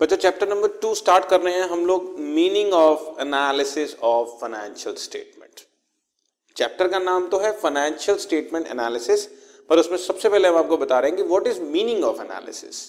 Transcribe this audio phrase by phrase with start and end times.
[0.00, 4.94] बच्चों chapter number two start कर रहे हैं हम लोग meaning of analysis of financial
[4.96, 5.60] statement
[6.56, 9.24] chapter का नाम तो है फाइनेंशियल स्टेटमेंट एनालिसिस
[9.70, 12.80] पर उसमें सबसे पहले हम आपको बता रहे हैं कि what is meaning of analysis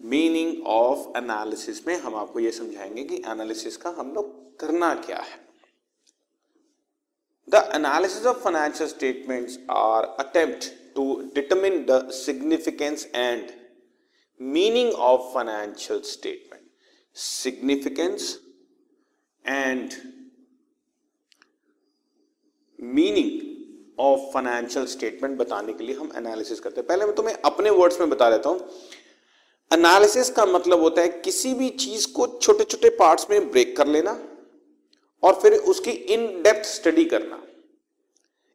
[0.00, 4.30] meaning of analysis में हम आपको यह समझाएँगे कि एनालिसिस का हम लोग
[4.60, 5.40] करना क्या है
[7.48, 13.50] the analysis of financial statements are attempt to determine the significance and
[14.40, 16.64] meaning of financial statement,
[17.16, 18.24] significance,
[19.44, 19.92] and
[22.78, 27.70] meaning of financial statement बताने के लिए हम एनालिसिस करते हैं। पहले मैं तुम्हें अपने
[27.70, 28.68] वर्ड्स में बता देता हूँ।
[29.72, 33.86] एनालिसिस का मतलब होता है किसी भी चीज़ को छोटे छोटे पार्ट्स में ब्रेक कर
[33.86, 34.18] लेना
[35.22, 37.42] और फिर उसकी इन डेप्थ स्टडी करना।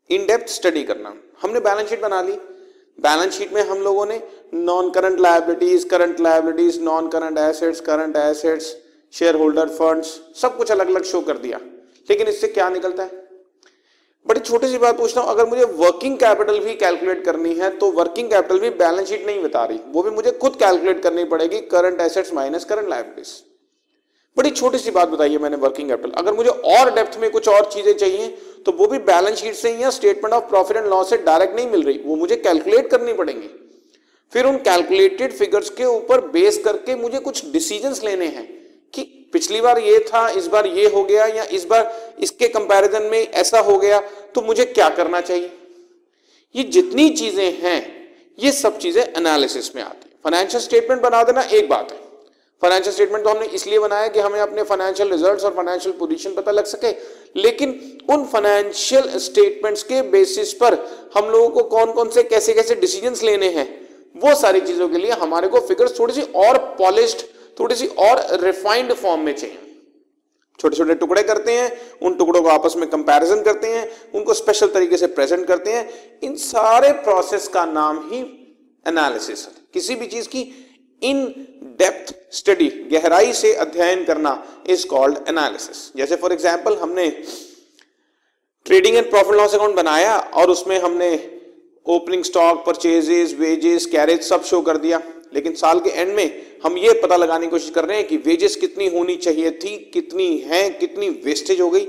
[0.09, 2.37] इन डेप्थ स्टडी करना। हमने बैलेंस शीट बना ली।
[2.99, 4.21] बैलेंस शीट में हम लोगों ने
[4.55, 8.75] non current liabilities current liabilities non current assets current assets
[9.13, 11.59] share holder funds सब कुछ अलग अलग शो कर दिया।
[12.09, 13.25] लेकिन इससे क्या निकलता है?
[14.25, 17.91] बड़ी छोटी सी बात पूछता हूँ, अगर मुझे वर्किंग कैपिटल भी कैलकुलेट करनी है तो
[17.91, 21.59] वर्किंग कैपिटल भी बैलेंस शीट नहीं बता रही। वो भी मुझे खुद कैलकुलेट करनी पड़ेगी
[21.67, 23.31] current assets minus current liabilities
[24.37, 27.47] बड़ी छोटी सी बात बताई है मैंने वर्किंग कैपिटल अगर मुझे और डेप्थ में कुछ
[27.49, 28.27] और चीज़ें चाहिए
[28.65, 31.55] तो वो भी बैलेंस शीट से ही या statement of profit and loss से डायरेक्ट
[31.55, 33.49] नहीं मिल रही। वो मुझे कैलकुलेट करनी पड़ेंगी।
[34.33, 38.45] फिर उन कैलकुलेटेड फिगर्स के ऊपर बेस करके मुझे कुछ डिसीज़न लेने हैं
[38.93, 43.03] कि पिछली बार ये था, इस बार ये हो गया या इस बार इसके कंपैरिजन
[43.03, 43.99] में ऐसा हो गया
[44.35, 45.51] तो मुझे क्या करना चाहिए?
[46.55, 47.79] ये जितनी चीज़ें हैं,
[48.39, 52.05] ये सब चीज़ें एनालिसिस में आती है। फाइनेंशियल स्टेटमेंट बना देना एक बात है।
[52.61, 56.51] फाइनेंशियल स्टेटमेंट तो हमने इसलिए बनाया कि हमें अपने फाइनेंशियल रिजल्ट्स और फाइनेंशियल पोजीशन पता
[56.51, 56.91] लग सके।
[57.35, 60.77] लेकिन उन फाइनेंशियल स्टेटमेंट्स के बेसिस पर
[61.15, 63.67] हम लोगों को कौन कौन से कैसे कैसे डिसीजंस लेने हैं,
[64.15, 67.21] वो सारी चीज़ों के लिए हमारे को फिगर्स थोड़ी सी और पॉलिश्ड
[67.59, 69.63] थोड़ी सी और रिफाइंड फॉर्म में चाहिए।
[70.59, 71.71] छोटे छोटे टुकड़े करते हैं,
[72.01, 76.19] उन टुकड़ों को आपस में कंपैरिजन करते हैं, उनको स्पेशल तरीके से प्रेजेंट करते हैं।
[76.23, 78.21] इन सारे प्रोसेस का नाम ही
[78.87, 80.41] एनालिसिस है। किसी भी चीज़ की
[81.01, 81.25] इन
[81.79, 84.31] डेप्थ स्टडी गहराई से अध्ययन करना
[84.69, 87.09] इज़ कॉल्ड एनालिसिस जैसे फॉर एग्ज़ाम्पल हमने
[88.65, 91.11] trading and profit loss account बनाया और उसमें हमने
[91.85, 95.01] opening stock purchases wages carriage सब शो कर दिया।
[95.33, 98.17] लेकिन साल के एंड में हम ये पता लगाने की कोशिश कर रहे हैं कि
[98.25, 101.87] वेजेस कितनी होनी चाहिए थी कितनी है कितनी वेस्टेज हो गई।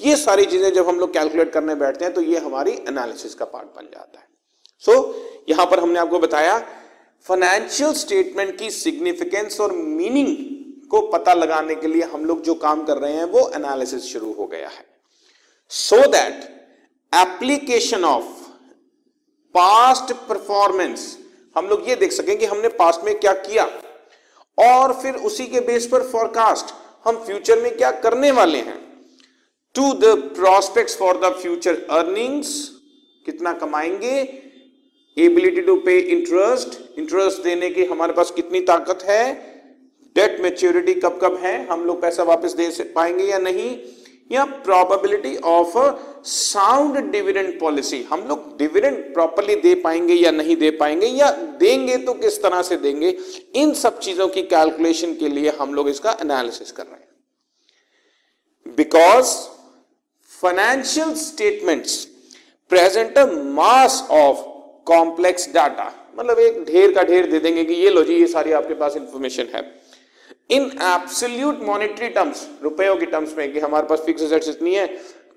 [0.00, 3.44] ये सारी चीज़ें जब हम लोग कैलकुलेट करने बैठते हैं तो ये हमारी एनालिसिस का
[3.46, 4.26] पार्ट बन जाता है।
[4.84, 6.58] सो so, यहाँ पर हमने आपको बताया
[7.24, 10.36] फाइनेंशियल स्टेटमेंट की सिग्निफिकेंस और मीनिंग
[10.88, 14.32] को पता लगाने के लिए हम लोग जो काम कर रहे हैं, वो एनालिसिस शुरू
[14.32, 14.86] हो गया है।
[15.68, 16.34] So that
[17.14, 18.24] application of
[19.54, 21.18] past performance
[21.56, 23.64] हम लोग ये देख सकें कि हमने पास्ट में क्या किया।
[24.58, 26.74] और फिर उसी के बेस पर फॉरकास्ट
[27.08, 29.06] हम फ्यूचर में क्या करने वाले हैं।
[29.74, 30.04] To the
[30.36, 32.70] prospects for the future earnings
[33.26, 34.47] कितना कमाएँगे?
[35.18, 39.32] Ability to pay interest interest देने की हमारे पास कितनी ताकत है?
[40.16, 41.66] डेट मेच्योरिटी कब कब है?
[41.66, 43.78] हम लोग पैसा वापस दे पाएँगे या नहीं?
[44.32, 45.76] या probability of
[46.24, 51.06] sound dividend policy हम लोग डिविडेंड प्रॉपरली दे पाएँगे या नहीं दे पाएँगे?
[51.06, 51.30] या
[51.60, 53.16] देंगे तो किस तरह से देंगे?
[53.54, 59.26] इन सब चीज़ों की कैलकुलेशन के लिए हम लोग इसका एनालिसिस कर रहे हैं। Because
[60.42, 62.04] financial statements
[62.70, 64.47] present a mass of
[64.88, 68.52] complex data मतलब एक ढेर का ढेर दे देंगे कि ये लो जी, ये सारी
[68.52, 69.62] आपके पास इंफॉर्मेशन है।
[70.50, 74.86] इन एब्सोल्यूट मॉनिटरी टर्म्स रुपयों की टर्म्स में कि हमारे पास फिक्स एसेट्स इतनी है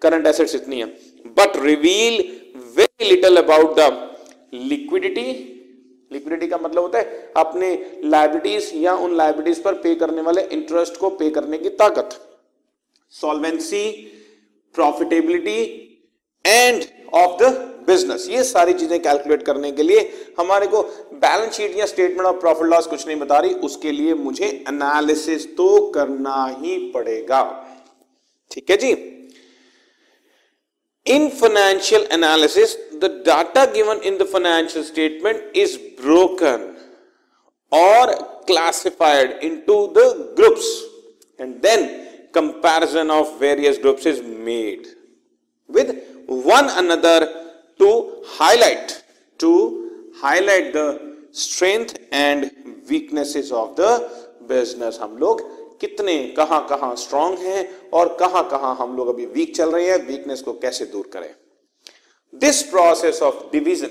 [0.02, 0.86] करंट एसेट्स इतनी है
[1.38, 2.22] but reveal
[2.78, 3.90] very little about the
[4.54, 5.28] liquidity
[6.12, 7.68] liquidity का मतलब होता है अपने
[8.06, 12.18] लाइबिलिटीज या उन लाइबिलिटीज पर पे करने वाले इंटरेस्ट को पे करने की ताकत।
[13.14, 13.86] Solvency
[14.76, 15.60] profitability
[16.46, 17.50] and of the
[17.88, 20.02] business ये सारी चीज़ें कैलकुलेट करने के लिए
[20.40, 20.82] हमारे को
[21.22, 25.48] बैलेंस शीट या स्टेटमेंट ऑफ़ प्रॉफिट लॉस कुछ नहीं बता रही, उसके लिए मुझे एनालिसिस
[25.58, 27.42] तो करना ही पड़ेगा।
[28.52, 28.92] ठीक है जी?
[31.06, 36.68] In financial analysis the data given in the financial statement is broken
[37.72, 38.14] और
[38.48, 40.06] classified into the
[40.38, 40.72] groups
[41.40, 41.86] and then
[42.36, 44.88] comparison of various groups is made
[45.72, 47.42] with one another
[47.80, 47.92] to
[48.42, 48.92] highlight
[49.40, 49.52] to
[50.24, 50.84] highlight the
[51.36, 52.44] strength and
[52.92, 53.90] weaknesses of the
[54.52, 55.00] business.
[55.00, 55.42] हम लोग
[55.80, 60.08] कितने, कहाँ कहाँ strong हैं और कहाँ कहाँ हम लोग अभी वीक चल रहे हैं
[60.08, 61.36] वीकनेस को कैसे दूर करें?
[62.36, 63.88] दिस प्रोसेस ऑफ़ डिवीज़न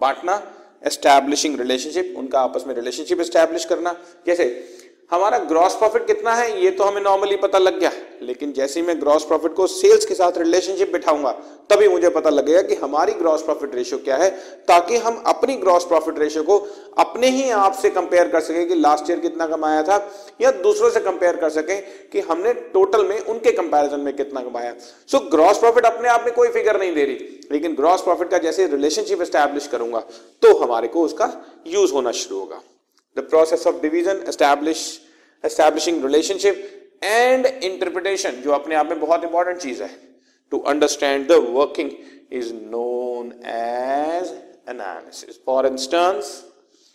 [0.00, 0.52] बांटना
[0.86, 3.96] एस्टैब्लिशिंग रिलेशनशिप उनका आपस में रिलेशनशिप एस्टैब्लिश करना।
[4.26, 4.68] जैसे,
[5.10, 7.92] हमारा ग्रॉस प्रॉफिट कितना है, ये तो हमें नॉर्मली पता लग गया।
[8.22, 11.30] लेकिन जैसे ही मैं ग्रॉस प्रॉफिट को सेल्स के साथ रिलेशनशिप बिठाऊँगा,
[11.70, 14.30] तभी मुझे पता लगेगा कि हमारी ग्रॉस प्रॉफिट रेशियो क्या है,
[14.68, 16.58] ताकि हम अपनी ग्रॉस प्रॉफिट रेशियो को
[16.98, 19.98] अपने ही आप से कंपेयर कर सके कि लास्ट ईयर कितना कमाया था,
[20.40, 24.74] या दूसरों से कंपेयर कर सके कि हमने टोटल में उनके कंपैरिजन में कितना कमाया।
[25.08, 28.38] सो ग्रॉस प्रॉफिट अपने आप में कोई फिगर नहीं दे रही, लेकिन ग्रॉस प्रॉफिट का
[28.40, 30.00] जैसे रिलेशनशिप स्टैब्लिश करूँगा
[30.42, 31.32] तो हमारे को उसका
[31.66, 32.60] यूज़ होना शुरू होगा।
[33.16, 34.82] The process of division, establish,
[35.44, 36.60] establishing relationship
[37.02, 39.90] and interpretation जो अपने आप में बहुत इंपॉर्टेंट चीज़ है.
[40.52, 41.90] To understand the working
[42.32, 44.32] is known as
[44.70, 46.32] analysis for instance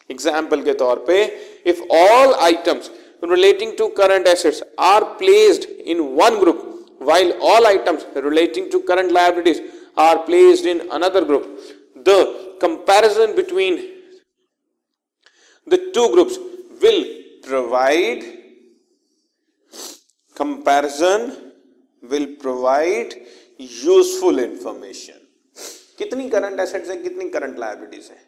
[0.09, 2.91] example के तौर पर if all items
[3.23, 6.63] relating to current assets are placed in one group
[7.01, 9.61] while all items relating to current liabilities
[9.99, 11.43] are placed in another group
[12.07, 12.15] the
[12.61, 13.77] comparison between
[15.67, 16.37] the two groups
[16.83, 17.03] will
[17.47, 18.23] provide
[20.41, 21.29] comparison
[22.03, 23.13] will provide
[23.61, 25.25] useful information
[25.97, 28.19] कितनी current assets है, कितनी current liabilities है?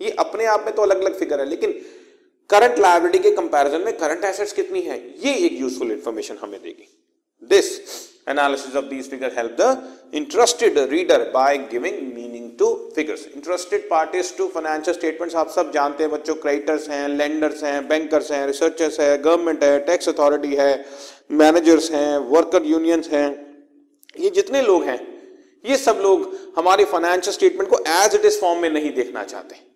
[0.00, 1.72] ये अपने आप में तो अलग अलग फिगर है, लेकिन
[2.50, 6.88] करंट लाइबिलिटी के कंपैरिजन में करंट एसेट्स कितनी है, ये एक यूजफुल इंफॉर्मेशन हमें देगी।
[7.42, 7.70] This
[8.26, 9.70] analysis of these figures help the
[10.12, 13.26] interested reader by giving meaning to figures.
[13.34, 18.30] Interested parties to financial statements, आप सब जानते हैं बच्चों क्रेडिटर्स हैं लेंडर्स हैं बैंकर्स
[18.32, 20.84] हैं रिसर्चर्स हैं गवर्नमेंट है टैक्स अथॉरिटी है
[21.32, 23.28] मैनेजर्स हैं वर्कर यूनियंस हैं,
[24.20, 25.00] ये जितने लोग हैं,
[25.64, 29.71] ये सब लोग हमारे फाइनेंशियल स्टेटमेंट को एज इट इज़ फॉर्म में नहीं देखना चाहते।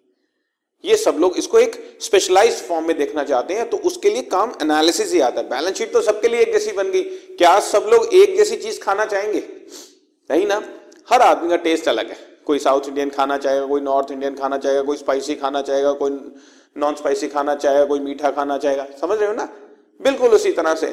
[0.85, 4.53] ये सब लोग इसको एक स्पेशलाइज्ड फॉर्म में देखना चाहते हैं तो उसके लिए काम
[4.63, 7.03] एनालिसिस ही आता है। बैलेंस शीट तो सबके लिए एक जैसी बन गई।
[7.39, 9.43] क्या सब लोग एक जैसी चीज़ खाना चाहेंगे?
[10.31, 10.63] नहीं ना?
[11.11, 14.59] हर आदमी का टेस्ट अलग है। कोई साउथ इंडियन खाना चाहेगा, कोई नॉर्थ इंडियन खाना
[14.59, 16.11] चाहेगा, कोई स्पाइसी खाना चाहेगा, कोई
[16.77, 19.49] नॉन स्पाइसी खाना चाहेगा, कोई मीठा खाना चाहेगा। समझ रहे हो ना?
[20.03, 20.87] बिल्कुल उसी तरह से।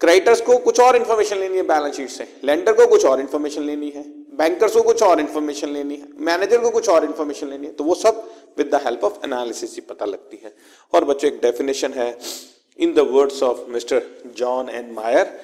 [0.00, 3.62] क्रेडिटर्स को कुछ और इन्फॉर्मेशन लेनी है बैलेंस शीट से। लेंडर को कुछ और इन्फॉर्मेशन
[3.62, 4.02] लेनी है।
[4.36, 7.84] बैंकर्स को कुछ और इन्फॉर्मेशन लेनी है। मैनेजर को कुछ और इन्फॉर्मेशन लेनी है। तो
[7.84, 8.25] वो सब
[8.58, 10.52] with the help of analysis ही पता लगती है।
[10.92, 12.16] और बच्चों, एक डेफिनेशन है
[12.78, 14.02] in the words of mister
[14.36, 15.38] John and Myer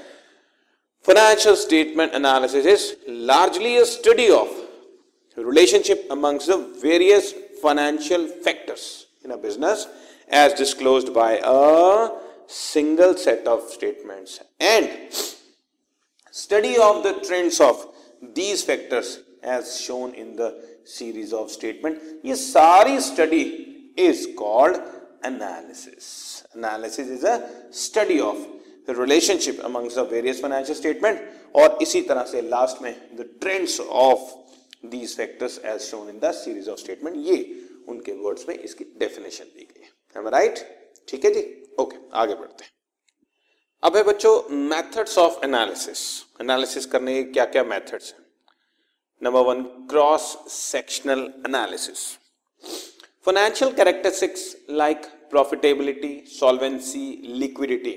[1.07, 2.93] financial statement analysis is
[3.31, 4.61] largely a study of
[5.39, 8.85] relationship amongst the various financial factors
[9.25, 9.87] in a business
[10.41, 12.19] as disclosed by a
[12.51, 14.89] single set of statements and
[16.35, 17.87] study of the trends of
[18.23, 20.51] these factors as shown in the
[20.85, 23.45] series of statement ये सारी study
[23.97, 24.81] is called
[25.25, 27.37] analysis analysis is a
[27.71, 28.37] study of
[28.87, 31.19] the relationship amongst the various financial statement
[31.55, 34.21] और इसी तरह से last में the trends of
[34.93, 37.39] these factors as shown in the series of statement ये
[37.89, 40.59] उनके words में इसकी डेफिनेशन दी गई है राइट
[41.09, 41.43] ठीक है जी
[41.81, 42.71] ओके आगे बढ़ते हैं
[43.83, 44.33] अब है बच्चों
[44.71, 46.01] मेथड्स ऑफ़ एनालिसिस
[46.41, 48.21] एनालिसिस करने के क्या क्या मेथड्स हैं?
[49.23, 52.05] Number one cross sectional analysis
[53.27, 54.45] financial characteristics
[54.83, 57.05] like profitability solvency
[57.41, 57.93] liquidity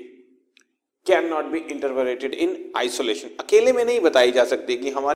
[1.06, 5.15] can not be interpreted in isolation अकेले में नहीं बताई जा सकती कि हमारे